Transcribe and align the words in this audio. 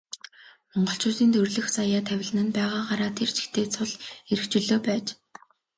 Монголчуудын 0.73 1.29
төрөлх 1.33 1.67
заяа 1.77 2.01
тавилан 2.09 2.39
нь 2.47 2.55
байгаагаараа 2.57 3.11
тэр 3.17 3.29
чигтээ 3.37 3.65
цул 3.75 3.91
эрх 4.33 4.45
чөлөө 4.51 4.79
байж. 4.87 5.05